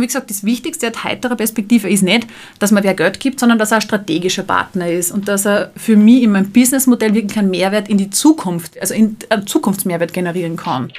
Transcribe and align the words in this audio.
Und 0.00 0.04
wie 0.04 0.06
gesagt, 0.06 0.30
das 0.30 0.44
Wichtigste 0.44 0.90
der 0.90 1.04
heiterer 1.04 1.36
Perspektive 1.36 1.86
ist 1.86 2.02
nicht, 2.02 2.26
dass 2.58 2.70
man 2.70 2.82
wer 2.82 2.94
Geld 2.94 3.20
gibt, 3.20 3.38
sondern 3.38 3.58
dass 3.58 3.70
er 3.70 3.76
ein 3.76 3.82
strategischer 3.82 4.44
Partner 4.44 4.88
ist 4.88 5.12
und 5.12 5.28
dass 5.28 5.44
er 5.44 5.72
für 5.76 5.94
mich 5.94 6.22
in 6.22 6.32
meinem 6.32 6.50
Businessmodell 6.50 7.12
wirklich 7.12 7.38
einen 7.38 7.50
Mehrwert 7.50 7.90
in 7.90 7.98
die 7.98 8.08
Zukunft, 8.08 8.80
also 8.80 8.94
in, 8.94 9.18
einen 9.28 9.46
Zukunftsmehrwert 9.46 10.14
generieren 10.14 10.56
kann. 10.56 10.90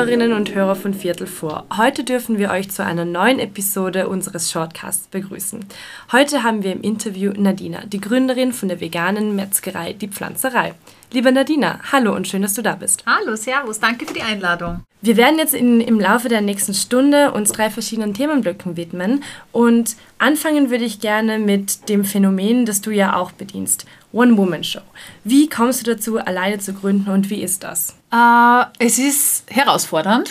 Hörerinnen 0.00 0.32
und 0.32 0.54
Hörer 0.54 0.76
von 0.76 0.94
Viertel 0.94 1.26
vor, 1.26 1.66
heute 1.76 2.04
dürfen 2.04 2.38
wir 2.38 2.50
euch 2.50 2.70
zu 2.70 2.82
einer 2.82 3.04
neuen 3.04 3.38
Episode 3.38 4.08
unseres 4.08 4.50
Shortcasts 4.50 5.08
begrüßen. 5.08 5.62
Heute 6.10 6.42
haben 6.42 6.62
wir 6.62 6.72
im 6.72 6.80
Interview 6.80 7.32
Nadina, 7.36 7.84
die 7.84 8.00
Gründerin 8.00 8.54
von 8.54 8.70
der 8.70 8.80
veganen 8.80 9.36
Metzgerei 9.36 9.92
Die 9.92 10.08
Pflanzerei. 10.08 10.72
Liebe 11.12 11.32
Nadina, 11.32 11.80
hallo 11.90 12.14
und 12.14 12.28
schön, 12.28 12.42
dass 12.42 12.54
du 12.54 12.62
da 12.62 12.76
bist. 12.76 13.02
Hallo, 13.04 13.34
Servus, 13.34 13.80
danke 13.80 14.06
für 14.06 14.14
die 14.14 14.22
Einladung. 14.22 14.84
Wir 15.02 15.16
werden 15.16 15.40
jetzt 15.40 15.54
in, 15.54 15.80
im 15.80 15.98
Laufe 15.98 16.28
der 16.28 16.40
nächsten 16.40 16.72
Stunde 16.72 17.32
uns 17.32 17.50
drei 17.50 17.68
verschiedenen 17.68 18.14
Themenblöcken 18.14 18.76
widmen 18.76 19.24
und 19.50 19.96
anfangen 20.18 20.70
würde 20.70 20.84
ich 20.84 21.00
gerne 21.00 21.40
mit 21.40 21.88
dem 21.88 22.04
Phänomen, 22.04 22.64
das 22.64 22.80
du 22.80 22.92
ja 22.92 23.16
auch 23.16 23.32
bedienst, 23.32 23.86
One-Woman-Show. 24.12 24.82
Wie 25.24 25.48
kommst 25.48 25.84
du 25.84 25.94
dazu, 25.94 26.18
alleine 26.18 26.60
zu 26.60 26.74
gründen 26.74 27.10
und 27.10 27.28
wie 27.28 27.42
ist 27.42 27.64
das? 27.64 27.96
Äh, 28.12 28.66
es 28.78 29.00
ist 29.00 29.50
herausfordernd. 29.50 30.30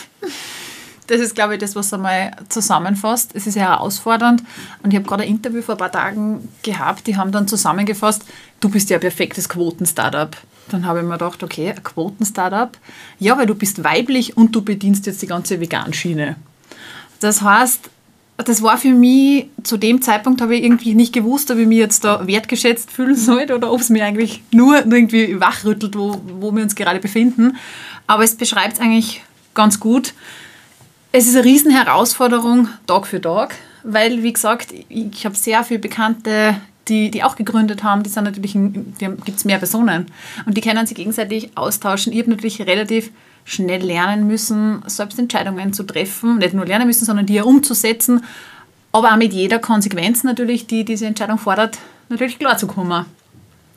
Das 1.07 1.19
ist, 1.19 1.35
glaube 1.35 1.55
ich, 1.55 1.59
das, 1.59 1.75
was 1.75 1.91
einmal 1.91 2.31
zusammenfasst. 2.47 3.31
Es 3.33 3.47
ist 3.47 3.57
herausfordernd. 3.57 4.43
Und 4.83 4.91
ich 4.91 4.95
habe 4.97 5.09
gerade 5.09 5.23
ein 5.23 5.29
Interview 5.29 5.61
vor 5.61 5.75
ein 5.75 5.79
paar 5.79 5.91
Tagen 5.91 6.47
gehabt, 6.63 7.05
die 7.07 7.17
haben 7.17 7.33
dann 7.33 7.49
zusammengefasst, 7.49 8.23
du 8.61 8.69
bist 8.69 8.89
ja 8.89 8.97
ein 8.97 9.01
perfektes 9.01 9.49
Quoten-Startup. 9.49 10.37
Dann 10.69 10.85
habe 10.85 10.99
ich 10.99 11.05
mir 11.05 11.13
gedacht, 11.13 11.43
okay, 11.43 11.69
ein 11.69 11.83
Quoten-Startup. 11.83 12.77
Ja, 13.19 13.37
weil 13.37 13.45
du 13.45 13.55
bist 13.55 13.83
weiblich 13.83 14.37
und 14.37 14.55
du 14.55 14.61
bedienst 14.61 15.05
jetzt 15.05 15.21
die 15.21 15.27
ganze 15.27 15.59
Vegan-Schiene. 15.59 16.35
Das 17.19 17.41
heißt, 17.41 17.89
das 18.37 18.61
war 18.61 18.77
für 18.77 18.93
mich, 18.93 19.47
zu 19.63 19.77
dem 19.77 20.01
Zeitpunkt 20.01 20.41
habe 20.41 20.55
ich 20.55 20.63
irgendwie 20.63 20.95
nicht 20.95 21.13
gewusst, 21.13 21.51
ob 21.51 21.57
ich 21.57 21.67
mich 21.67 21.77
jetzt 21.77 22.05
da 22.05 22.25
wertgeschätzt 22.25 22.89
fühlen 22.89 23.15
sollte 23.15 23.55
oder 23.55 23.71
ob 23.71 23.81
es 23.81 23.89
mir 23.89 24.05
eigentlich 24.05 24.41
nur 24.51 24.77
irgendwie 24.77 25.39
wachrüttelt, 25.39 25.97
wo, 25.97 26.21
wo 26.39 26.51
wir 26.51 26.63
uns 26.63 26.75
gerade 26.75 26.99
befinden. 26.99 27.57
Aber 28.07 28.23
es 28.23 28.35
beschreibt 28.35 28.75
es 28.75 28.79
eigentlich 28.79 29.21
ganz 29.53 29.79
gut. 29.79 30.13
Es 31.11 31.27
ist 31.27 31.35
eine 31.35 31.43
riesen 31.43 31.71
Herausforderung 31.71 32.69
Tag 32.87 33.07
für 33.07 33.19
Tag, 33.19 33.55
weil, 33.83 34.23
wie 34.23 34.31
gesagt, 34.31 34.73
ich 34.87 35.25
habe 35.25 35.35
sehr 35.35 35.63
viele 35.63 35.79
Bekannte, 35.79 36.55
die, 36.89 37.11
die 37.11 37.23
auch 37.23 37.35
gegründet 37.35 37.83
haben, 37.83 38.03
die 38.03 38.09
sind 38.09 38.23
natürlich, 38.23 38.53
gibt 38.53 39.37
es 39.37 39.45
mehr 39.45 39.57
Personen 39.57 40.07
und 40.45 40.57
die 40.57 40.61
können 40.61 40.85
sich 40.85 40.97
gegenseitig 40.97 41.51
austauschen. 41.55 42.11
Ich 42.13 42.19
habe 42.19 42.31
natürlich 42.31 42.61
relativ 42.61 43.11
schnell 43.45 43.81
lernen 43.81 44.27
müssen, 44.27 44.83
selbst 44.87 45.17
Entscheidungen 45.19 45.73
zu 45.73 45.83
treffen, 45.83 46.37
nicht 46.39 46.53
nur 46.53 46.65
lernen 46.65 46.87
müssen, 46.87 47.05
sondern 47.05 47.25
die 47.25 47.41
auch 47.41 47.45
umzusetzen, 47.45 48.23
aber 48.91 49.13
auch 49.13 49.17
mit 49.17 49.33
jeder 49.33 49.59
Konsequenz 49.59 50.23
natürlich, 50.23 50.67
die 50.67 50.83
diese 50.83 51.05
Entscheidung 51.05 51.37
fordert, 51.37 51.77
natürlich 52.09 52.39
klarzukommen. 52.39 53.05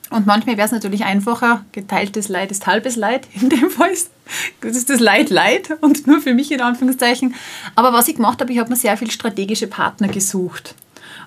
Und 0.09 0.27
manchmal 0.27 0.57
wäre 0.57 0.65
es 0.65 0.71
natürlich 0.71 1.05
einfacher, 1.05 1.65
geteiltes 1.71 2.29
Leid 2.29 2.51
ist 2.51 2.67
halbes 2.67 2.95
Leid. 2.95 3.27
In 3.33 3.49
dem 3.49 3.69
Fall 3.69 3.89
ist 3.89 4.11
ist 4.61 4.89
das 4.89 4.99
Leid 4.99 5.29
Leid 5.29 5.71
und 5.81 6.07
nur 6.07 6.21
für 6.21 6.33
mich 6.33 6.51
in 6.51 6.61
Anführungszeichen. 6.61 7.35
Aber 7.75 7.93
was 7.93 8.07
ich 8.07 8.15
gemacht 8.15 8.39
habe, 8.41 8.51
ich 8.51 8.59
habe 8.59 8.69
mir 8.69 8.75
sehr 8.75 8.97
viele 8.97 9.11
strategische 9.11 9.67
Partner 9.67 10.07
gesucht. 10.07 10.75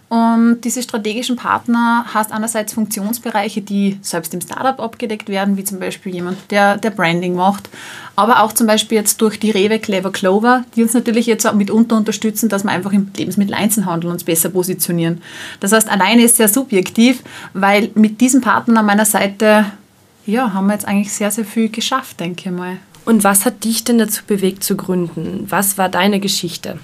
Und 0.09 0.61
diese 0.63 0.83
strategischen 0.83 1.35
Partner 1.35 2.07
hast 2.15 2.31
einerseits 2.31 2.73
Funktionsbereiche, 2.75 3.61
die 3.61 3.99
selbst 4.03 4.33
im 4.35 4.41
Startup 4.41 4.79
abgedeckt 4.79 5.29
werden, 5.29 5.57
wie 5.57 5.65
zum 5.65 5.81
Beispiel 5.81 6.15
jemand, 6.15 6.39
der, 6.53 6.77
der 6.77 6.91
Branding 6.91 7.35
macht, 7.35 7.69
aber 8.15 8.43
auch 8.43 8.53
zum 8.53 8.69
Beispiel 8.69 8.99
jetzt 8.99 9.21
durch 9.21 9.41
die 9.41 9.51
Rewe 9.51 9.81
Clever 9.81 10.13
Clover, 10.13 10.65
die 10.77 10.85
uns 10.85 10.95
natürlich 10.95 11.27
jetzt 11.27 11.45
auch 11.45 11.55
mitunter 11.55 11.97
unterstützen, 11.97 12.49
dass 12.49 12.63
wir 12.63 12.71
einfach 12.71 12.93
im 12.93 13.11
Lebensmitteleinzelhandel 13.17 14.11
uns 14.11 14.23
besser 14.23 14.51
positionieren. 14.51 15.21
Das 15.59 15.73
heißt, 15.73 15.89
alleine 15.89 16.23
ist 16.23 16.37
sehr 16.37 16.49
subjektiv, 16.49 17.25
weil 17.53 17.91
mit 17.95 18.21
diesen 18.21 18.41
Partnern 18.41 18.79
an 18.79 18.87
meiner 18.87 19.07
Seite 19.07 19.67
ja, 20.27 20.53
haben 20.53 20.67
wir 20.67 20.75
jetzt 20.75 20.87
eigentlich 20.87 21.13
sehr, 21.13 21.31
sehr 21.31 21.45
viel 21.45 21.69
geschafft, 21.69 22.21
denke 22.21 22.51
ich 22.51 22.57
mal. 22.57 22.79
Und 23.05 23.23
was 23.23 23.45
hat 23.45 23.65
dich 23.65 23.85
denn 23.85 23.99
dazu 23.99 24.23
bewegt 24.27 24.65
zu 24.65 24.77
gründen? 24.77 25.47
Was 25.49 25.79
war 25.79 25.89
deine 25.89 26.19
Geschichte? 26.19 26.79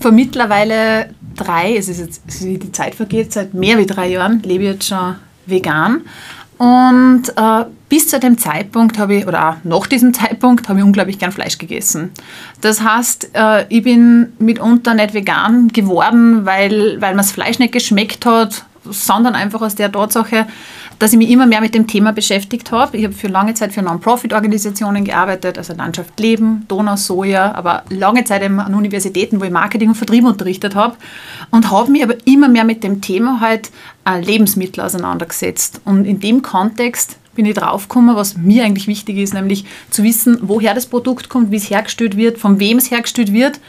Vor 0.00 0.10
mittlerweile 0.10 1.10
drei, 1.34 1.76
es 1.76 1.88
ist 1.88 2.00
jetzt, 2.00 2.22
wie 2.44 2.58
die 2.58 2.72
Zeit 2.72 2.94
vergeht, 2.94 3.32
seit 3.32 3.54
mehr 3.54 3.78
wie 3.78 3.86
drei 3.86 4.08
Jahren 4.08 4.42
lebe 4.42 4.64
ich 4.64 4.70
jetzt 4.70 4.88
schon 4.88 5.16
vegan. 5.46 6.02
Und 6.56 7.24
äh, 7.36 7.64
bis 7.88 8.08
zu 8.08 8.20
dem 8.20 8.38
Zeitpunkt 8.38 8.98
habe 8.98 9.16
ich, 9.16 9.26
oder 9.26 9.50
auch 9.50 9.56
nach 9.64 9.86
diesem 9.86 10.14
Zeitpunkt, 10.14 10.68
habe 10.68 10.78
ich 10.78 10.84
unglaublich 10.84 11.18
gern 11.18 11.32
Fleisch 11.32 11.58
gegessen. 11.58 12.10
Das 12.60 12.80
heißt, 12.80 13.30
äh, 13.34 13.66
ich 13.68 13.82
bin 13.82 14.32
mitunter 14.38 14.94
nicht 14.94 15.14
vegan 15.14 15.68
geworden, 15.68 16.46
weil, 16.46 17.00
weil 17.00 17.14
mir 17.14 17.18
das 17.22 17.32
Fleisch 17.32 17.58
nicht 17.58 17.72
geschmeckt 17.72 18.24
hat, 18.24 18.64
sondern 18.88 19.34
einfach 19.34 19.62
aus 19.62 19.74
der 19.74 19.90
Tatsache, 19.90 20.46
dass 20.98 21.12
ich 21.12 21.18
mich 21.18 21.30
immer 21.30 21.46
mehr 21.46 21.60
mit 21.60 21.74
dem 21.74 21.86
Thema 21.86 22.12
beschäftigt 22.12 22.70
habe. 22.70 22.96
Ich 22.96 23.04
habe 23.04 23.14
für 23.14 23.28
lange 23.28 23.54
Zeit 23.54 23.72
für 23.72 23.82
Non-Profit-Organisationen 23.82 25.04
gearbeitet, 25.04 25.58
also 25.58 25.74
Landschaft 25.74 26.18
Leben, 26.20 26.64
Donau 26.68 26.96
Soja, 26.96 27.54
aber 27.54 27.84
lange 27.90 28.24
Zeit 28.24 28.42
an 28.42 28.74
Universitäten, 28.74 29.40
wo 29.40 29.44
ich 29.44 29.50
Marketing 29.50 29.88
und 29.90 29.94
Vertrieb 29.94 30.24
unterrichtet 30.24 30.74
habe 30.74 30.96
und 31.50 31.70
habe 31.70 31.90
mich 31.90 32.02
aber 32.02 32.14
immer 32.26 32.48
mehr 32.48 32.64
mit 32.64 32.84
dem 32.84 33.00
Thema 33.00 33.40
halt 33.40 33.70
äh, 34.08 34.20
Lebensmittel 34.20 34.82
auseinandergesetzt. 34.82 35.80
Und 35.84 36.04
in 36.04 36.20
dem 36.20 36.42
Kontext 36.42 37.18
bin 37.34 37.46
ich 37.46 37.54
draufgekommen, 37.54 38.14
was 38.16 38.36
mir 38.36 38.64
eigentlich 38.64 38.86
wichtig 38.86 39.18
ist, 39.18 39.34
nämlich 39.34 39.64
zu 39.90 40.02
wissen, 40.04 40.38
woher 40.42 40.74
das 40.74 40.86
Produkt 40.86 41.28
kommt, 41.28 41.50
wie 41.50 41.56
es 41.56 41.70
hergestellt 41.70 42.16
wird, 42.16 42.38
von 42.38 42.60
wem 42.60 42.78
es 42.78 42.90
hergestellt 42.90 43.32
wird. 43.32 43.60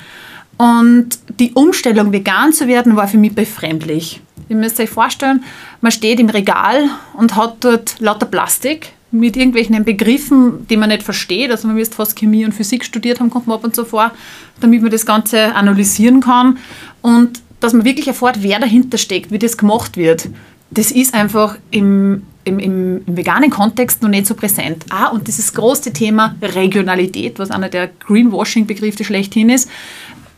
Und 0.58 1.20
die 1.40 1.52
Umstellung, 1.54 2.12
vegan 2.12 2.54
zu 2.54 2.68
werden, 2.68 2.96
war 2.96 3.08
für 3.08 3.18
mich 3.18 3.34
befremdlich. 3.36 4.22
Ihr 4.48 4.56
müsst 4.56 4.80
euch 4.80 4.90
vorstellen, 4.90 5.44
man 5.82 5.92
steht 5.92 6.20
im 6.20 6.30
Regal 6.30 6.90
und 7.14 7.36
hat 7.36 7.58
dort 7.62 8.00
lauter 8.00 8.26
Plastik 8.26 8.94
mit 9.12 9.38
irgendwelchen 9.38 9.84
Begriffen, 9.84 10.68
die 10.68 10.78
man 10.78 10.90
nicht 10.90 11.04
versteht. 11.04 11.52
Also 11.52 11.68
man 11.68 11.78
müsste 11.78 11.96
fast 11.96 12.16
Chemie 12.16 12.46
und 12.46 12.54
Physik 12.54 12.84
studiert 12.84 13.20
haben, 13.20 13.30
kommt 13.30 13.48
man 13.48 13.58
ab 13.58 13.64
und 13.64 13.76
zu 13.76 13.86
vor, 13.86 14.12
damit 14.60 14.82
man 14.82 14.92
das 14.92 15.06
Ganze 15.06 15.56
analysieren 15.56 16.22
kann. 16.22 16.58
Und 17.02 17.42
dass 17.60 17.74
man 17.74 17.86
wirklich 17.86 18.08
erfährt, 18.08 18.44
wer 18.44 18.60
dahinter 18.60 18.98
steckt, 18.98 19.32
wie 19.32 19.40
das 19.40 19.58
gemacht 19.58 19.98
wird. 19.98 20.30
Das 20.72 20.92
ist 20.92 21.14
einfach 21.14 21.58
im, 21.72 22.24
im, 22.44 22.60
im, 22.60 23.02
im, 23.06 23.18
veganen 23.18 23.50
Kontext 23.50 24.02
noch 24.02 24.10
nicht 24.10 24.28
so 24.28 24.36
präsent. 24.36 24.86
Ah, 24.90 25.08
und 25.08 25.28
dieses 25.28 25.54
große 25.54 25.94
Thema 25.94 26.36
Regionalität, 26.42 27.40
was 27.40 27.52
einer 27.52 27.70
der 27.70 27.88
Greenwashing-Begriffe 27.88 29.04
schlechthin 29.04 29.50
ist, 29.50 29.70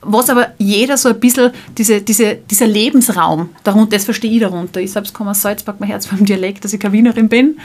was 0.07 0.29
aber 0.29 0.53
jeder 0.57 0.97
so 0.97 1.09
ein 1.09 1.19
bisschen, 1.19 1.51
diese, 1.77 2.01
diese, 2.01 2.35
dieser 2.35 2.65
Lebensraum, 2.65 3.49
darunter, 3.63 3.97
das 3.97 4.05
verstehe 4.05 4.31
ich 4.31 4.39
darunter. 4.39 4.79
Ich 4.79 4.91
selbst 4.91 5.13
komme 5.13 5.31
aus 5.31 5.41
Salzburg, 5.41 5.75
mein 5.79 5.89
Herz 5.89 6.07
beim 6.07 6.25
Dialekt, 6.25 6.63
dass 6.63 6.73
ich 6.73 6.79
keine 6.79 6.93
Wienerin 6.93 7.27
bin. 7.27 7.59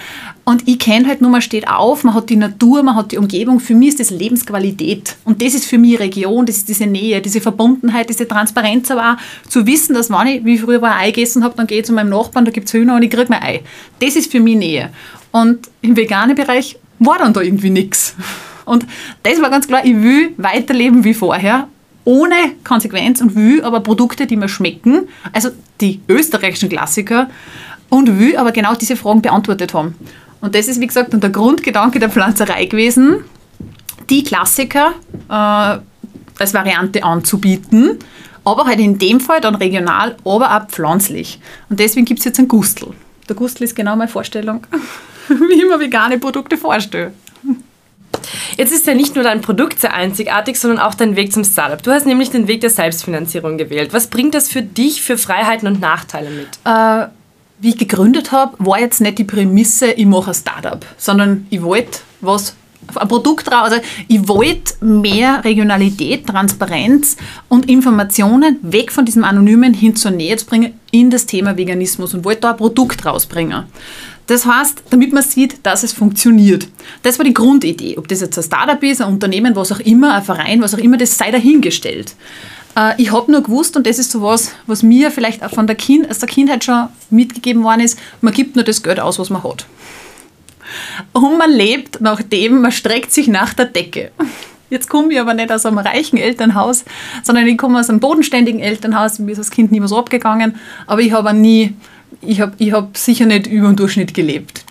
Und 0.45 0.67
ich 0.69 0.79
kenne 0.79 1.07
halt 1.07 1.21
nur, 1.21 1.31
man 1.31 1.41
steht 1.41 1.69
auf, 1.69 2.05
man 2.05 2.15
hat 2.15 2.31
die 2.31 2.37
Natur, 2.37 2.83
man 2.83 2.97
hat 2.97 3.13
die 3.13 3.19
Umgebung. 3.19 3.61
Für 3.61 3.75
mich 3.75 3.91
ist 3.91 4.01
das 4.01 4.11
Lebensqualität. 4.11 5.17
Und 5.25 5.41
das 5.41 5.55
ist 5.55 5.67
für 5.67 5.79
mich 5.79 6.01
Region, 6.01 6.45
das 6.45 6.59
ist 6.59 6.69
diese 6.69 6.87
Nähe, 6.87 7.21
diese 7.21 7.41
Verbundenheit, 7.41 8.09
diese 8.09 8.27
Transparenz, 8.27 8.91
aber 8.91 9.13
auch 9.13 9.49
zu 9.49 9.67
wissen, 9.67 9.95
dass 9.95 10.11
wenn 10.11 10.27
ich, 10.27 10.45
wie 10.45 10.59
früher 10.59 10.83
war, 10.83 10.97
Ei 10.97 11.13
gegessen 11.13 11.45
habe, 11.45 11.55
dann 11.57 11.67
gehe 11.67 11.79
ich 11.79 11.87
zu 11.87 11.93
meinem 11.93 12.11
Nachbarn, 12.11 12.45
da 12.45 12.51
gibt 12.51 12.67
es 12.67 12.75
Hühner 12.75 12.97
und 12.97 13.03
ich 13.03 13.11
kriege 13.11 13.27
mein 13.29 13.43
Ei. 13.43 13.61
Das 14.01 14.17
ist 14.17 14.31
für 14.33 14.41
mich 14.41 14.57
Nähe. 14.57 14.91
Und 15.31 15.71
im 15.81 15.97
veganen 15.97 16.35
Bereich 16.35 16.77
war 16.99 17.19
dann 17.19 17.33
da 17.33 17.41
irgendwie 17.41 17.71
nichts. 17.71 18.15
Und 18.65 18.87
das 19.23 19.41
war 19.41 19.51
ganz 19.51 19.67
klar, 19.67 19.85
ich 19.85 19.97
will 19.97 20.35
weiterleben 20.37 21.05
wie 21.05 21.15
vorher 21.15 21.69
ohne 22.05 22.35
Konsequenz 22.65 23.21
und 23.21 23.35
will 23.35 23.63
aber 23.63 23.81
Produkte, 23.81 24.27
die 24.27 24.37
mir 24.37 24.49
schmecken, 24.49 25.09
also 25.33 25.51
die 25.81 26.01
österreichischen 26.09 26.69
Klassiker, 26.69 27.29
und 27.89 28.19
will 28.19 28.37
aber 28.37 28.53
genau 28.53 28.75
diese 28.75 28.97
Fragen 28.97 29.21
beantwortet 29.21 29.75
haben. 29.75 29.95
Und 30.41 30.55
das 30.55 30.67
ist, 30.67 30.81
wie 30.81 30.87
gesagt, 30.87 31.13
der 31.13 31.31
Grundgedanke 31.31 31.99
der 31.99 32.09
Pflanzerei 32.09 32.65
gewesen, 32.65 33.25
die 34.09 34.25
Klassiker 34.25 34.95
äh, 35.29 35.79
als 36.39 36.55
Variante 36.55 37.05
anzubieten, 37.05 37.99
aber 38.45 38.65
halt 38.65 38.81
in 38.81 38.99
dem 38.99 39.21
Fall 39.21 39.41
dann 39.41 39.55
regional, 39.55 40.17
aber 40.25 40.57
auch 40.57 40.67
pflanzlich. 40.69 41.39
Und 41.69 41.79
deswegen 41.79 42.07
gibt 42.07 42.21
es 42.21 42.25
jetzt 42.25 42.39
einen 42.39 42.49
Gustl. 42.49 42.89
Der 43.29 43.37
Gustl 43.37 43.65
ist 43.65 43.77
genau 43.77 43.95
meine 43.95 44.11
Vorstellung, 44.11 44.67
wie 45.29 45.55
ich 45.55 45.65
mir 45.65 45.79
vegane 45.79 46.19
Produkte 46.19 46.57
vorstelle. 46.57 47.13
Jetzt 48.57 48.73
ist 48.73 48.87
ja 48.87 48.95
nicht 48.95 49.15
nur 49.15 49.25
dein 49.25 49.41
Produkt 49.41 49.81
sehr 49.81 49.95
einzigartig, 49.95 50.59
sondern 50.59 50.79
auch 50.79 50.95
dein 50.95 51.17
Weg 51.17 51.33
zum 51.33 51.45
Startup. 51.45 51.83
Du 51.83 51.91
hast 51.91 52.07
nämlich 52.07 52.31
den 52.31 52.49
Weg 52.49 52.61
der 52.61 52.71
Selbstfinanzierung 52.71 53.59
gewählt. 53.59 53.93
Was 53.93 54.09
bringt 54.09 54.35
das 54.35 54.49
für 54.49 54.63
dich 54.63 55.03
für 55.03 55.19
Freiheiten 55.19 55.69
und 55.69 55.81
Nachteile 55.81 56.31
mit? 56.31 56.49
Äh, 56.65 57.07
wie 57.61 57.71
ich 57.71 57.79
gegründet 57.79 58.33
habe, 58.33 58.57
war 58.59 58.81
jetzt 58.81 59.01
nicht 59.01 59.19
die 59.19 59.25
Prämisse, 59.25 59.93
ich 59.93 60.07
mache 60.07 60.33
ein 60.33 60.35
Startup, 60.35 60.85
sondern 60.97 61.47
ich 61.51 61.63
wollte 61.63 62.01
was 62.21 62.57
ein 62.97 63.09
Produkt 63.09 63.51
raus. 63.51 63.71
Also 63.71 63.77
ich 64.09 64.29
wollte 64.29 64.85
mehr 64.85 65.45
Regionalität, 65.45 66.27
Transparenz 66.27 67.17
und 67.49 67.69
Informationen 67.69 68.59
weg 68.63 68.91
von 68.91 69.05
diesem 69.05 69.25
Anonymen 69.25 69.75
hin 69.75 69.97
zur 69.97 70.11
Nähe 70.11 70.37
zu 70.37 70.47
bringen 70.47 70.75
in 70.91 71.11
das 71.11 71.27
Thema 71.27 71.57
Veganismus 71.57 72.15
und 72.15 72.25
wollte 72.25 72.43
da 72.43 72.51
ein 72.51 72.57
Produkt 72.57 73.07
rausbringen. 73.07 73.65
Das 74.27 74.47
heißt, 74.47 74.85
damit 74.91 75.13
man 75.13 75.23
sieht, 75.23 75.65
dass 75.65 75.83
es 75.83 75.93
funktioniert. 75.93 76.69
Das 77.03 77.19
war 77.19 77.25
die 77.25 77.35
Grundidee. 77.35 77.99
Ob 77.99 78.09
das 78.09 78.21
jetzt 78.21 78.39
ein 78.39 78.45
Startup 78.45 78.83
ist, 78.83 79.03
ein 79.03 79.09
Unternehmen, 79.09 79.57
was 79.57 79.73
auch 79.73 79.81
immer, 79.81 80.15
ein 80.15 80.23
Verein, 80.23 80.63
was 80.63 80.75
auch 80.75 80.79
immer, 80.79 80.97
das 80.97 81.19
sei 81.19 81.31
dahingestellt. 81.31 82.15
Äh, 82.77 83.01
ich 83.03 83.13
habe 83.13 83.31
nur 83.31 83.43
gewusst, 83.43 83.77
und 83.77 83.87
das 83.87 83.99
ist 83.99 84.11
so 84.11 84.23
was, 84.23 84.53
was 84.67 84.83
mir 84.83 85.11
vielleicht 85.11 85.43
auch 85.45 85.51
von 85.51 85.67
der, 85.67 85.77
kind, 85.77 86.09
aus 86.09 86.19
der 86.19 86.29
Kindheit 86.29 86.65
schon 86.65 86.89
mitgegeben 87.11 87.63
worden 87.65 87.81
ist, 87.81 87.99
man 88.21 88.33
gibt 88.33 88.57
nur 88.57 88.65
das 88.65 88.83
Geld 88.83 89.01
aus, 89.01 89.19
was 89.19 89.31
man 89.31 89.43
hat. 89.43 89.67
Und 91.13 91.37
man 91.39 91.51
lebt 91.51 92.01
nach 92.01 92.23
dem, 92.23 92.61
man 92.61 92.73
streckt 92.73 93.13
sich 93.13 93.29
nach 93.29 93.53
der 93.55 93.67
Decke. 93.67 94.13
Jetzt 94.71 94.89
komme 94.89 95.13
ich 95.13 95.21
aber 95.21 95.35
nicht 95.35 95.53
aus 95.53 95.67
einem 95.67 95.77
reichen 95.77 96.17
Elternhaus, 96.17 96.87
sondern 97.23 97.47
ich 97.47 97.59
komme 97.59 97.79
aus 97.79 97.91
einem 97.91 98.01
bodenständigen 98.01 98.59
Elternhaus. 98.59 99.19
Mir 99.19 99.33
ist 99.33 99.39
als 99.39 99.51
Kind 99.51 99.71
nie 99.71 99.87
so 99.87 99.99
abgegangen, 99.99 100.57
aber 100.87 101.03
ich 101.03 101.13
habe 101.13 101.35
nie, 101.35 101.75
ich 102.23 102.41
habe 102.41 102.53
ich 102.59 102.73
hab 102.73 102.97
sicher 102.97 103.27
nicht 103.27 103.47
über 103.47 103.69
den 103.69 103.77
Durchschnitt 103.77 104.15
gelebt. 104.15 104.65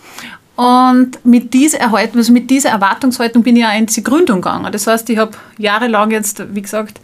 Und 0.55 1.23
mit 1.25 1.53
dieser, 1.53 1.93
also 1.93 2.33
mit 2.33 2.49
dieser 2.49 2.69
Erwartungshaltung 2.69 3.41
bin 3.41 3.55
ich 3.55 3.65
auch 3.65 3.77
in 3.77 3.87
die 3.87 4.03
Gründung 4.03 4.41
gegangen. 4.41 4.71
Das 4.71 4.85
heißt, 4.85 5.09
ich 5.09 5.17
habe 5.17 5.31
jahrelang 5.57 6.11
jetzt, 6.11 6.43
wie 6.53 6.61
gesagt, 6.61 6.99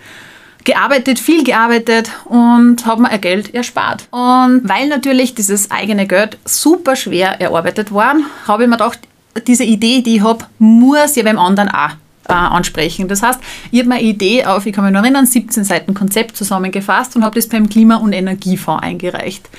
gearbeitet, 0.64 1.18
viel 1.18 1.44
gearbeitet 1.44 2.12
und 2.26 2.86
habe 2.86 3.04
mir 3.04 3.10
ein 3.10 3.22
Geld 3.22 3.56
erspart. 3.56 4.08
Und 4.12 4.62
weil 4.68 4.90
natürlich 4.90 5.34
dieses 5.34 5.72
eigene 5.72 6.06
Geld 6.06 6.38
super 6.46 6.96
schwer 6.96 7.40
erarbeitet 7.42 7.94
war, 7.94 8.16
habe 8.48 8.64
ich 8.64 8.70
mir 8.70 8.76
gedacht, 8.78 9.00
diese 9.48 9.64
Idee, 9.64 10.02
die 10.02 10.18
ich 10.18 10.24
habe, 10.24 10.46
muss 10.60 11.16
ja 11.16 11.24
beim 11.24 11.40
anderen 11.40 11.70
auch 11.70 11.92
äh, 12.28 12.34
ansprechen. 12.34 13.08
Das 13.08 13.24
heißt, 13.24 13.40
ich 13.72 13.80
habe 13.80 13.90
meine 13.90 14.04
Idee 14.04 14.46
auf, 14.46 14.66
ich 14.66 14.74
kann 14.74 14.84
mich 14.84 14.94
noch 14.94 15.02
erinnern, 15.04 15.26
17 15.26 15.64
Seiten 15.64 15.94
Konzept 15.94 16.36
zusammengefasst 16.36 17.16
und 17.16 17.24
habe 17.24 17.36
das 17.36 17.48
beim 17.48 17.70
Klima- 17.70 17.98
und 17.98 18.14
Energiefonds 18.14 18.84
eingereicht. 18.84 19.50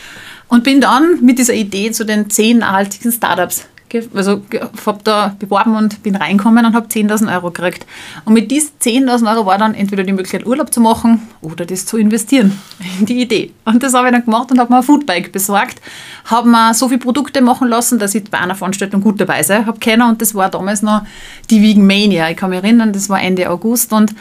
Und 0.48 0.64
bin 0.64 0.80
dann 0.80 1.22
mit 1.22 1.38
dieser 1.38 1.54
Idee 1.54 1.90
zu 1.92 2.04
den 2.04 2.30
zehn 2.30 2.58
nachhaltigen 2.58 3.12
Startups 3.12 3.66
also 4.14 4.42
habe 4.86 4.98
da 5.04 5.34
beworben 5.38 5.76
und 5.76 6.02
bin 6.02 6.16
reinkommen 6.16 6.64
und 6.66 6.74
habe 6.74 6.86
10.000 6.86 7.32
Euro 7.34 7.50
gekriegt. 7.50 7.86
Und 8.24 8.34
mit 8.34 8.50
diesen 8.50 8.70
10.000 8.80 9.34
Euro 9.34 9.46
war 9.46 9.58
dann 9.58 9.74
entweder 9.74 10.04
die 10.04 10.12
Möglichkeit, 10.12 10.46
Urlaub 10.46 10.72
zu 10.72 10.80
machen 10.80 11.26
oder 11.40 11.64
das 11.64 11.86
zu 11.86 11.96
investieren 11.96 12.58
in 12.98 13.06
die 13.06 13.20
Idee. 13.20 13.52
Und 13.64 13.82
das 13.82 13.94
habe 13.94 14.08
ich 14.08 14.12
dann 14.12 14.24
gemacht 14.24 14.50
und 14.50 14.58
habe 14.58 14.72
mir 14.72 14.78
ein 14.78 14.82
Foodbike 14.82 15.32
besorgt, 15.32 15.80
habe 16.26 16.48
mir 16.48 16.74
so 16.74 16.88
viele 16.88 17.00
Produkte 17.00 17.40
machen 17.40 17.68
lassen, 17.68 17.98
dass 17.98 18.14
ich 18.14 18.24
bei 18.30 18.38
einer 18.38 18.54
Veranstaltung 18.54 19.00
gut 19.00 19.20
dabei 19.20 19.42
sein 19.42 19.66
habe 19.66 19.78
können. 19.78 20.02
Und 20.02 20.20
das 20.20 20.34
war 20.34 20.50
damals 20.50 20.82
noch 20.82 21.02
die 21.50 21.62
Vegan 21.62 21.86
Mania. 21.86 22.30
Ich 22.30 22.36
kann 22.36 22.50
mich 22.50 22.62
erinnern, 22.62 22.92
das 22.92 23.08
war 23.08 23.20
Ende 23.20 23.48
August 23.50 23.92
und 23.92 24.14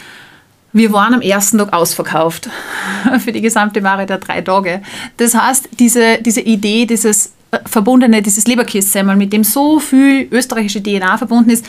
wir 0.77 0.91
waren 0.93 1.13
am 1.13 1.21
ersten 1.21 1.57
Tag 1.57 1.73
ausverkauft 1.73 2.49
für 3.19 3.31
die 3.31 3.41
gesamte 3.41 3.83
Ware 3.83 4.05
der 4.05 4.17
drei 4.19 4.41
Tage. 4.41 4.81
Das 5.17 5.33
heißt, 5.35 5.69
diese, 5.79 6.19
diese 6.21 6.41
Idee, 6.41 6.85
dieses 6.85 7.33
verbundene, 7.65 8.21
dieses 8.21 8.47
Leberkässemmel, 8.47 9.15
mit 9.15 9.33
dem 9.33 9.43
so 9.43 9.79
viel 9.79 10.27
österreichische 10.31 10.81
DNA 10.81 11.17
verbunden 11.17 11.49
ist, 11.49 11.65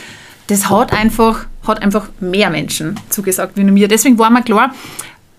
das 0.47 0.69
hat 0.69 0.93
einfach, 0.93 1.45
hat 1.65 1.81
einfach 1.81 2.09
mehr 2.19 2.49
Menschen 2.49 2.99
zugesagt 3.09 3.55
wie 3.55 3.63
nur 3.63 3.73
mir. 3.73 3.87
Deswegen 3.87 4.17
war 4.17 4.29
mir 4.29 4.41
klar, 4.41 4.73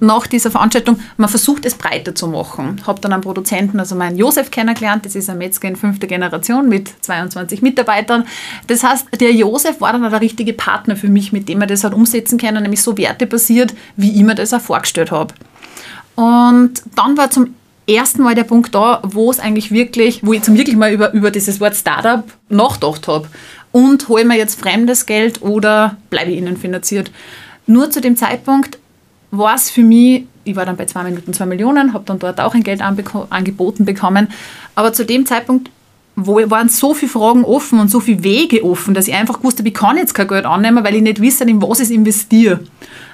nach 0.00 0.26
dieser 0.26 0.50
Veranstaltung, 0.50 0.98
man 1.16 1.28
versucht 1.28 1.66
es 1.66 1.74
breiter 1.74 2.14
zu 2.14 2.28
machen. 2.28 2.80
Habe 2.86 3.00
dann 3.00 3.12
einen 3.12 3.22
Produzenten, 3.22 3.78
also 3.78 3.94
meinen 3.94 4.16
Josef 4.16 4.50
kennengelernt, 4.50 5.04
das 5.04 5.14
ist 5.14 5.30
ein 5.30 5.38
Metzger 5.38 5.68
in 5.68 5.76
fünfter 5.76 6.06
Generation 6.06 6.68
mit 6.68 6.90
22 7.02 7.62
Mitarbeitern. 7.62 8.24
Das 8.66 8.82
heißt, 8.82 9.06
der 9.20 9.32
Josef 9.32 9.80
war 9.80 9.92
dann 9.92 10.04
auch 10.04 10.10
der 10.10 10.20
richtige 10.20 10.52
Partner 10.52 10.96
für 10.96 11.08
mich, 11.08 11.32
mit 11.32 11.48
dem 11.48 11.60
er 11.60 11.66
das 11.66 11.84
hat 11.84 11.94
umsetzen 11.94 12.38
können, 12.38 12.62
nämlich 12.62 12.82
so 12.82 12.96
wertebasiert, 12.96 13.74
wie 13.96 14.12
ich 14.12 14.22
mir 14.22 14.34
das 14.34 14.52
auch 14.54 14.60
vorgestellt 14.60 15.10
habe. 15.10 15.34
Und 16.16 16.82
dann 16.96 17.16
war 17.16 17.30
zum 17.30 17.54
ersten 17.86 18.22
Mal 18.22 18.34
der 18.34 18.44
Punkt 18.44 18.74
da, 18.74 19.00
wo 19.02 19.30
es 19.30 19.40
eigentlich 19.40 19.70
wirklich, 19.70 20.24
wo 20.24 20.32
ich 20.32 20.42
zum 20.42 20.56
wirklich 20.56 20.76
mal 20.76 20.92
über, 20.92 21.12
über 21.12 21.30
dieses 21.30 21.60
Wort 21.60 21.74
Startup 21.74 22.24
nachgedacht 22.48 23.08
habe. 23.08 23.28
Und 23.72 24.08
hole 24.08 24.24
mir 24.24 24.36
jetzt 24.36 24.60
fremdes 24.60 25.06
Geld 25.06 25.42
oder 25.42 25.96
bleibe 26.10 26.30
ich 26.30 26.38
ihnen 26.38 26.56
finanziert? 26.56 27.10
Nur 27.66 27.90
zu 27.90 28.00
dem 28.00 28.16
Zeitpunkt 28.16 28.78
war 29.30 29.54
es 29.54 29.70
für 29.70 29.82
mich, 29.82 30.24
ich 30.44 30.56
war 30.56 30.66
dann 30.66 30.76
bei 30.76 30.86
zwei 30.86 31.04
Minuten 31.04 31.32
zwei 31.32 31.46
Millionen, 31.46 31.92
habe 31.92 32.04
dann 32.06 32.18
dort 32.18 32.40
auch 32.40 32.54
ein 32.54 32.62
Geld 32.62 32.80
angeboten 32.82 33.84
bekommen, 33.84 34.28
aber 34.74 34.92
zu 34.92 35.04
dem 35.04 35.26
Zeitpunkt 35.26 35.70
wo 36.16 36.36
waren 36.50 36.68
so 36.68 36.94
viele 36.94 37.10
Fragen 37.10 37.44
offen 37.44 37.78
und 37.78 37.90
so 37.90 38.00
viele 38.00 38.22
Wege 38.22 38.64
offen, 38.64 38.94
dass 38.94 39.08
ich 39.08 39.14
einfach 39.14 39.42
wusste, 39.42 39.62
ich 39.62 39.74
kann 39.74 39.96
jetzt 39.96 40.14
kein 40.14 40.28
Geld 40.28 40.44
annehmen, 40.44 40.84
weil 40.84 40.94
ich 40.94 41.02
nicht 41.02 41.20
wisse, 41.20 41.44
in 41.44 41.62
was 41.62 41.80
ich 41.80 41.90
investiere. 41.90 42.60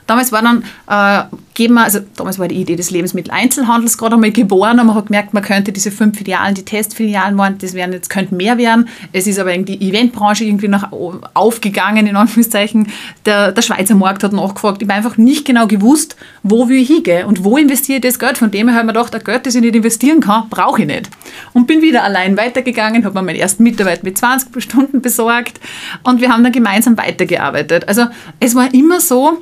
Damals 0.06 0.32
war 0.32 0.42
dann, 0.42 0.64
äh, 0.88 1.24
geben 1.56 1.74
wir, 1.74 1.84
also 1.84 2.00
damals 2.16 2.38
war 2.38 2.48
die 2.48 2.54
Idee 2.54 2.76
des 2.76 2.90
Lebensmitteleinzelhandels 2.90 3.96
gerade 3.96 4.14
einmal 4.14 4.30
geboren 4.30 4.78
und 4.78 4.88
man 4.88 4.94
hat 4.94 5.06
gemerkt, 5.06 5.32
man 5.32 5.42
könnte 5.42 5.72
diese 5.72 5.90
fünf 5.90 6.18
Filialen, 6.18 6.54
die 6.54 6.64
Testfilialen 6.64 7.36
waren, 7.38 7.56
das 7.58 7.72
wären 7.72 7.92
jetzt, 7.92 8.10
könnten 8.10 8.36
mehr 8.36 8.58
werden. 8.58 8.88
Es 9.12 9.26
ist 9.26 9.38
aber 9.38 9.52
irgendwie 9.54 9.78
die 9.78 9.88
Eventbranche 9.88 10.44
irgendwie 10.44 10.68
noch 10.68 10.92
aufgegangen, 11.32 12.06
in 12.06 12.14
Anführungszeichen. 12.14 12.88
Der, 13.24 13.52
der 13.52 13.62
Schweizer 13.62 13.94
Markt 13.94 14.22
hat 14.22 14.34
nachgefragt. 14.34 14.82
Ich 14.82 14.88
habe 14.88 14.98
einfach 14.98 15.16
nicht 15.16 15.46
genau 15.46 15.66
gewusst, 15.66 16.16
wo 16.42 16.68
will 16.68 16.76
ich 16.76 16.88
hingehen 16.88 17.26
und 17.26 17.42
wo 17.42 17.56
investiere 17.56 17.96
ich 17.96 18.02
das 18.02 18.18
Geld. 18.18 18.36
Von 18.36 18.50
dem 18.50 18.68
her 18.68 18.76
habe 18.76 18.86
ich 18.86 18.94
mir 18.94 19.00
gedacht, 19.00 19.14
ein 19.14 19.24
Geld, 19.24 19.46
das 19.46 19.54
ich 19.54 19.62
nicht 19.62 19.74
investieren 19.74 20.20
kann, 20.20 20.50
brauche 20.50 20.82
ich 20.82 20.86
nicht. 20.86 21.08
Und 21.54 21.66
bin 21.66 21.80
wieder 21.80 22.04
allein 22.04 22.36
weitergegangen, 22.36 23.02
habe 23.06 23.14
mir 23.14 23.22
meinen 23.22 23.36
ersten 23.36 23.62
Mitarbeiter 23.62 24.02
mit 24.04 24.18
20 24.18 24.62
Stunden 24.62 25.00
besorgt 25.00 25.58
und 26.02 26.20
wir 26.20 26.30
haben 26.30 26.44
dann 26.44 26.52
gemeinsam 26.52 26.98
weitergearbeitet. 26.98 27.88
Also 27.88 28.04
es 28.40 28.54
war 28.54 28.74
immer 28.74 29.00
so, 29.00 29.38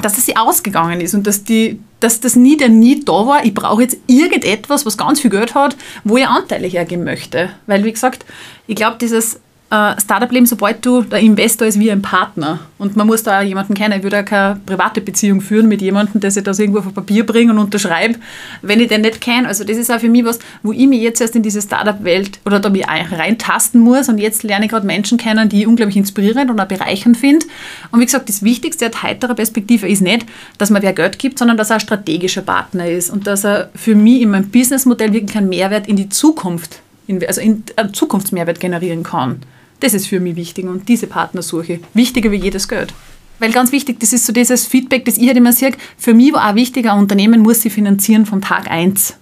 dass 0.00 0.18
es 0.18 0.26
sie 0.26 0.36
ausgegangen 0.36 1.00
ist 1.00 1.14
und 1.14 1.26
dass, 1.26 1.44
die, 1.44 1.80
dass 2.00 2.20
das 2.20 2.36
nie 2.36 2.56
der 2.56 2.68
Need 2.68 3.08
da 3.08 3.26
war, 3.26 3.44
ich 3.44 3.54
brauche 3.54 3.82
jetzt 3.82 3.96
irgendetwas, 4.06 4.86
was 4.86 4.96
ganz 4.96 5.20
viel 5.20 5.30
Geld 5.30 5.54
hat, 5.54 5.76
wo 6.04 6.16
ich 6.16 6.26
Anteile 6.26 6.66
hergeben 6.68 7.04
möchte. 7.04 7.50
Weil, 7.66 7.84
wie 7.84 7.92
gesagt, 7.92 8.24
ich 8.66 8.76
glaube, 8.76 8.98
dieses 9.00 9.40
äh, 9.70 10.00
Startup-Leben, 10.00 10.46
sobald 10.46 10.84
du 10.84 11.02
der 11.02 11.18
Investor 11.18 11.66
ist 11.66 11.78
wie 11.78 11.90
ein 11.90 12.00
Partner 12.00 12.60
und 12.78 12.96
man 12.96 13.06
muss 13.06 13.22
da 13.22 13.40
auch 13.40 13.44
jemanden 13.44 13.74
kennen, 13.74 13.98
ich 13.98 14.02
würde 14.02 14.20
auch 14.20 14.24
keine 14.24 14.58
private 14.64 15.02
Beziehung 15.02 15.42
führen 15.42 15.68
mit 15.68 15.82
jemandem, 15.82 16.22
der 16.22 16.30
sich 16.30 16.42
das 16.42 16.58
irgendwo 16.58 16.78
auf 16.78 16.94
Papier 16.94 17.26
bringt 17.26 17.50
und 17.50 17.58
unterschreibt, 17.58 18.18
wenn 18.62 18.80
ich 18.80 18.88
den 18.88 19.02
nicht 19.02 19.20
kenne. 19.20 19.46
Also 19.46 19.64
das 19.64 19.76
ist 19.76 19.90
auch 19.90 20.00
für 20.00 20.08
mich 20.08 20.24
was, 20.24 20.38
wo 20.62 20.72
ich 20.72 20.86
mich 20.86 21.02
jetzt 21.02 21.20
erst 21.20 21.36
in 21.36 21.42
diese 21.42 21.60
Startup-Welt 21.60 22.40
oder 22.46 22.60
da 22.60 22.70
mich 22.70 22.86
reintasten 22.88 23.80
muss 23.80 24.08
und 24.08 24.16
jetzt 24.16 24.42
lerne 24.42 24.64
ich 24.64 24.70
gerade 24.70 24.86
Menschen 24.86 25.18
kennen, 25.18 25.50
die 25.50 25.60
ich 25.60 25.66
unglaublich 25.66 25.98
inspirierend 25.98 26.50
und 26.50 26.58
auch 26.58 26.66
bereichernd 26.66 27.18
finde. 27.18 27.44
Und 27.90 28.00
wie 28.00 28.06
gesagt, 28.06 28.30
das 28.30 28.42
Wichtigste 28.42 28.88
aus 28.88 29.02
heiterer 29.02 29.34
Perspektive 29.34 29.86
ist 29.86 30.00
nicht, 30.00 30.24
dass 30.56 30.70
man 30.70 30.82
wer 30.82 30.94
Geld 30.94 31.18
gibt, 31.18 31.38
sondern 31.38 31.58
dass 31.58 31.68
er 31.68 31.76
ein 31.76 31.80
strategischer 31.80 32.42
Partner 32.42 32.88
ist 32.88 33.10
und 33.10 33.26
dass 33.26 33.44
er 33.44 33.68
für 33.74 33.94
mich 33.94 34.22
in 34.22 34.30
meinem 34.30 34.48
Businessmodell 34.48 35.12
wirklich 35.12 35.36
einen 35.36 35.50
Mehrwert 35.50 35.88
in 35.88 35.96
die 35.96 36.08
Zukunft, 36.08 36.80
also 37.26 37.42
in, 37.42 37.64
einen 37.76 37.92
Zukunftsmehrwert 37.92 38.60
generieren 38.60 39.02
kann. 39.02 39.42
Das 39.80 39.94
ist 39.94 40.06
für 40.06 40.20
mich 40.20 40.36
wichtig 40.36 40.66
und 40.66 40.88
diese 40.88 41.06
Partnersuche. 41.06 41.80
Wichtiger 41.94 42.30
wie 42.30 42.36
jedes 42.36 42.68
Geld. 42.68 42.92
Weil 43.38 43.52
ganz 43.52 43.70
wichtig, 43.70 44.00
das 44.00 44.12
ist 44.12 44.26
so 44.26 44.32
dieses 44.32 44.66
Feedback, 44.66 45.04
das 45.04 45.16
ich 45.16 45.28
halt 45.28 45.36
immer 45.36 45.52
sehe, 45.52 45.72
für 45.96 46.14
mich 46.14 46.32
war 46.32 46.50
auch 46.50 46.54
wichtig, 46.54 46.90
ein 46.90 46.98
Unternehmen 46.98 47.40
muss 47.40 47.62
sie 47.62 47.70
finanzieren 47.70 48.26
von 48.26 48.42
Tag 48.42 48.68
1. 48.68 49.14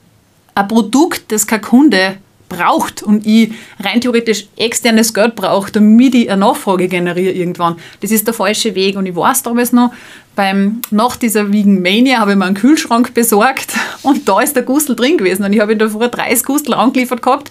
Ein 0.55 0.69
Produkt, 0.69 1.25
das 1.29 1.47
kein 1.47 1.61
Kunde 1.61 2.17
braucht 2.49 3.03
und 3.03 3.27
ich 3.27 3.53
rein 3.81 4.01
theoretisch 4.01 4.47
externes 4.57 5.13
Geld 5.13 5.35
brauche, 5.35 5.71
damit 5.73 6.15
ich 6.15 6.31
eine 6.31 6.41
Nachfrage 6.41 6.89
generiere 6.89 7.33
irgendwann. 7.33 7.77
Das 8.01 8.11
ist 8.11 8.27
der 8.27 8.35
falsche 8.35 8.75
Weg 8.75 8.97
und 8.97 9.05
ich 9.05 9.17
weiß 9.17 9.43
damals 9.43 9.73
noch, 9.73 9.93
beim, 10.35 10.81
nach 10.91 11.17
dieser 11.17 11.53
Vegan 11.53 11.83
Mania 11.83 12.19
habe 12.19 12.33
ich 12.33 12.37
mir 12.37 12.45
einen 12.45 12.57
Kühlschrank 12.57 13.15
besorgt 13.15 13.75
und 14.03 14.29
da 14.29 14.41
ist 14.41 14.55
der 14.55 14.63
Gustel 14.63 14.97
drin 14.97 15.19
gewesen 15.19 15.45
und 15.45 15.53
ich 15.53 15.61
habe 15.61 15.73
in 15.73 15.79
der 15.79 15.91
Früh 15.91 16.09
30 16.09 16.45
Gustel 16.45 16.75
angeliefert 16.75 17.23
gehabt 17.23 17.51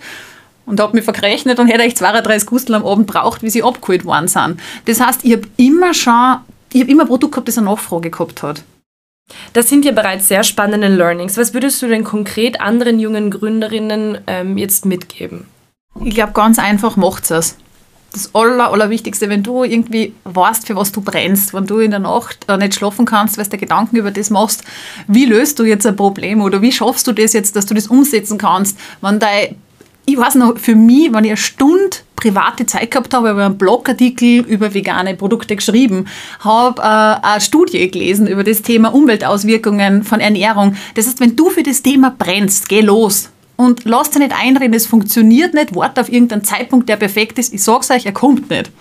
und 0.66 0.80
habe 0.80 0.96
mich 0.96 1.06
verrechnet 1.06 1.60
und 1.60 1.68
hätte 1.68 1.84
ich 1.84 1.96
32 1.96 2.48
Gustel 2.48 2.76
am 2.76 2.86
Abend 2.86 3.08
braucht, 3.08 3.44
wie 3.44 3.50
sie 3.50 3.64
abgeholt 3.64 4.06
worden 4.06 4.28
sind. 4.28 4.60
Das 4.86 5.00
heißt, 5.00 5.24
ich 5.24 5.34
habe 5.34 5.48
immer 5.58 5.94
schon, 5.94 6.38
ich 6.74 6.82
habe 6.82 6.92
immer 6.92 7.04
ein 7.04 7.08
Produkt 7.08 7.34
gehabt, 7.34 7.48
das 7.48 7.58
eine 7.58 7.68
Nachfrage 7.68 8.10
gehabt 8.10 8.44
hat. 8.44 8.64
Das 9.54 9.70
sind 9.70 9.86
ja 9.86 9.92
bereits 9.92 10.28
sehr 10.28 10.44
spannende 10.44 10.88
Learnings. 10.88 11.38
Was 11.38 11.54
würdest 11.54 11.82
du 11.82 11.88
denn 11.88 12.04
konkret 12.04 12.62
anderen 12.62 13.00
jungen 13.00 13.32
Gründerinnen 13.32 14.20
ähm, 14.28 14.58
jetzt 14.58 14.86
mitgeben? 14.86 15.46
Ich 16.04 16.14
glaube, 16.14 16.34
ganz 16.34 16.60
einfach 16.60 16.96
macht 16.96 17.32
es. 17.32 17.58
Das 18.12 18.34
Aller, 18.34 18.72
Allerwichtigste, 18.72 19.28
wenn 19.28 19.44
du 19.44 19.64
irgendwie 19.64 20.14
weißt, 20.24 20.68
für 20.68 20.76
was 20.76 20.92
du 20.92 21.02
brennst, 21.02 21.54
wenn 21.54 21.66
du 21.66 21.80
in 21.80 21.92
der 21.92 22.00
Nacht 22.00 22.46
äh, 22.48 22.58
nicht 22.58 22.76
schlafen 22.76 23.06
kannst, 23.06 23.38
weil 23.38 23.46
du 23.46 23.52
dir 23.52 23.58
Gedanken 23.58 23.98
über 23.98 24.12
das 24.12 24.30
machst, 24.30 24.64
wie 25.08 25.26
löst 25.26 25.60
du 25.60 25.66
jetzt 25.66 25.86
ein 25.86 25.96
Problem 25.96 26.42
oder 26.42 26.62
wie 26.62 26.72
schaffst 26.72 27.08
du 27.08 27.12
das 27.12 27.34
jetzt, 27.34 27.56
dass 27.56 27.66
du 27.66 27.74
das 27.74 27.88
umsetzen 27.88 28.38
kannst, 28.38 28.78
wenn 29.02 29.20
dein 29.20 29.56
ich 30.06 30.18
weiß 30.18 30.36
noch, 30.36 30.58
für 30.58 30.76
mich, 30.76 31.12
wenn 31.12 31.24
ich 31.24 31.32
eine 31.32 31.38
Stunde 31.38 31.98
private 32.16 32.66
Zeit 32.66 32.92
gehabt 32.92 33.14
habe, 33.14 33.30
habe 33.30 33.40
ich 33.40 33.46
einen 33.46 33.58
Blogartikel 33.58 34.40
über 34.46 34.74
vegane 34.74 35.16
Produkte 35.16 35.56
geschrieben, 35.56 36.06
habe 36.40 36.82
äh, 36.82 37.26
eine 37.26 37.42
Studie 37.42 37.90
gelesen 37.90 38.28
über 38.28 38.44
das 38.44 38.62
Thema 38.62 38.94
Umweltauswirkungen 38.94 40.04
von 40.04 40.20
Ernährung. 40.20 40.76
Das 40.96 41.08
heißt, 41.08 41.20
wenn 41.20 41.36
du 41.36 41.50
für 41.50 41.64
das 41.64 41.82
Thema 41.82 42.16
brennst, 42.18 42.70
geh 42.70 42.82
los. 42.82 43.30
und 43.58 43.86
lasst 43.86 44.16
euch 44.16 44.22
nicht 44.22 44.36
einreden, 44.38 44.74
es 44.74 44.86
funktioniert 44.86 45.54
nicht, 45.54 45.76
wartet 45.76 46.00
auf 46.00 46.12
irgendeinen 46.12 46.44
Zeitpunkt, 46.44 46.90
der 46.90 46.98
perfekt 46.98 47.40
ist. 47.40 47.54
Ich 47.54 47.64
sag's 47.64 47.90
euch, 47.90 48.06
er 48.06 48.12
kommt 48.12 48.50
nicht. 48.50 48.72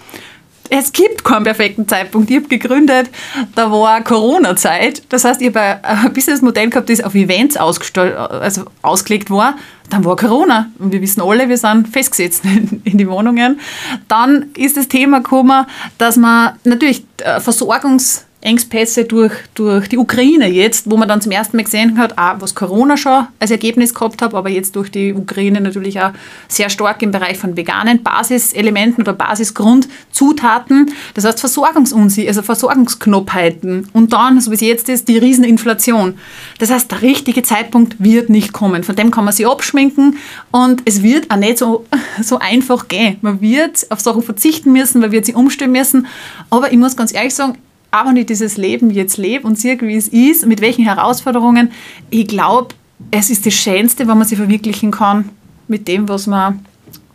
Es 0.70 0.92
gibt 0.92 1.24
keinen 1.24 1.44
perfekten 1.44 1.86
Zeitpunkt. 1.86 2.30
Ich 2.30 2.36
habe 2.36 2.48
gegründet, 2.48 3.10
da 3.54 3.70
war 3.70 4.02
Corona-Zeit. 4.02 5.02
Das 5.10 5.24
heißt, 5.24 5.42
ich 5.42 5.54
habe 5.54 5.84
ein 5.84 6.12
Businessmodell 6.12 6.70
gehabt, 6.70 6.88
das 6.88 7.02
auf 7.02 7.14
Events 7.14 7.56
also 7.56 8.64
ausgelegt 8.80 9.30
war. 9.30 9.56
Dann 9.90 10.04
war 10.04 10.16
Corona. 10.16 10.70
Und 10.78 10.92
wir 10.92 11.02
wissen 11.02 11.20
alle, 11.20 11.48
wir 11.48 11.58
sind 11.58 11.88
festgesetzt 11.88 12.44
in, 12.44 12.80
in 12.84 12.96
die 12.96 13.08
Wohnungen. 13.08 13.60
Dann 14.08 14.50
ist 14.56 14.76
das 14.76 14.88
Thema 14.88 15.18
gekommen, 15.18 15.66
dass 15.98 16.16
man 16.16 16.54
natürlich 16.64 17.04
äh, 17.18 17.36
Versorgungs- 17.40 18.22
Engpässe 18.44 19.04
durch, 19.04 19.32
durch 19.54 19.88
die 19.88 19.96
Ukraine 19.96 20.46
jetzt, 20.46 20.90
wo 20.90 20.98
man 20.98 21.08
dann 21.08 21.22
zum 21.22 21.32
ersten 21.32 21.56
Mal 21.56 21.64
gesehen 21.64 21.98
hat, 21.98 22.18
auch 22.18 22.40
was 22.40 22.54
Corona 22.54 22.96
schon 22.98 23.26
als 23.40 23.50
Ergebnis 23.50 23.94
gehabt 23.94 24.20
hat, 24.20 24.34
aber 24.34 24.50
jetzt 24.50 24.76
durch 24.76 24.90
die 24.90 25.14
Ukraine 25.14 25.62
natürlich 25.62 25.98
auch 26.00 26.10
sehr 26.46 26.68
stark 26.68 27.00
im 27.02 27.10
Bereich 27.10 27.38
von 27.38 27.56
veganen 27.56 28.02
Basiselementen 28.02 29.02
oder 29.02 29.14
Basisgrundzutaten. 29.14 30.92
Das 31.14 31.24
heißt 31.24 31.40
Versorgungsunsicherheit, 31.40 32.28
also 32.28 32.42
Versorgungsknappheiten 32.42 33.88
und 33.94 34.12
dann, 34.12 34.38
so 34.42 34.50
wie 34.50 34.56
es 34.56 34.60
jetzt 34.60 34.88
ist, 34.90 35.08
die 35.08 35.16
Rieseninflation. 35.16 36.18
Das 36.58 36.70
heißt, 36.70 36.90
der 36.90 37.00
richtige 37.00 37.42
Zeitpunkt 37.42 37.96
wird 37.98 38.28
nicht 38.28 38.52
kommen. 38.52 38.84
Von 38.84 38.94
dem 38.94 39.10
kann 39.10 39.24
man 39.24 39.32
sich 39.32 39.46
abschminken 39.46 40.18
und 40.50 40.82
es 40.84 41.02
wird 41.02 41.30
auch 41.30 41.36
nicht 41.36 41.56
so, 41.56 41.86
so 42.22 42.38
einfach 42.38 42.88
gehen. 42.88 43.16
Man 43.22 43.40
wird 43.40 43.86
auf 43.90 44.00
Sachen 44.00 44.22
verzichten 44.22 44.72
müssen, 44.72 45.00
man 45.00 45.12
wird 45.12 45.24
sie 45.24 45.34
umstellen 45.34 45.72
müssen. 45.72 46.06
Aber 46.50 46.70
ich 46.70 46.78
muss 46.78 46.94
ganz 46.94 47.14
ehrlich 47.14 47.34
sagen, 47.34 47.56
auch 47.94 48.06
wenn 48.06 48.16
ich 48.16 48.26
dieses 48.26 48.56
Leben 48.56 48.90
jetzt 48.90 49.18
lebe 49.18 49.46
und 49.46 49.56
sehe, 49.56 49.80
wie 49.80 49.96
es 49.96 50.08
ist, 50.08 50.46
mit 50.46 50.60
welchen 50.60 50.84
Herausforderungen, 50.84 51.70
ich 52.10 52.26
glaube, 52.26 52.74
es 53.10 53.30
ist 53.30 53.46
das 53.46 53.54
Schönste, 53.54 54.08
wenn 54.08 54.18
man 54.18 54.26
sich 54.26 54.36
verwirklichen 54.36 54.90
kann 54.90 55.28
mit 55.68 55.86
dem, 55.86 56.08
was 56.08 56.26
man, 56.26 56.64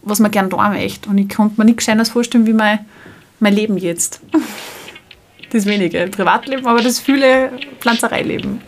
was 0.04 0.20
man 0.20 0.32
gern 0.32 0.50
tun 0.50 0.70
möchte. 0.72 1.10
Und 1.10 1.18
ich 1.18 1.28
konnte 1.30 1.60
mir 1.60 1.66
nichts 1.66 1.84
Schönes 1.84 2.10
vorstellen, 2.10 2.48
wie 2.48 2.54
mein, 2.54 2.80
mein 3.40 3.54
Leben 3.54 3.78
jetzt. 3.78 4.22
Das 5.52 5.66
wenige 5.66 6.06
Privatleben, 6.12 6.68
aber 6.68 6.80
das 6.80 7.00
viele 7.00 7.52
Pflanzereileben. 7.80 8.62